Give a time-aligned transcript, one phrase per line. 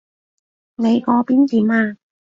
[0.77, 1.97] 你嗰邊點啊？